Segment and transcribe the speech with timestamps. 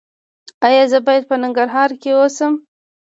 [0.67, 2.53] ایا زه باید په ننګرهار کې اوسم؟